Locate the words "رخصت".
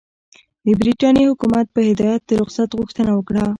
2.41-2.69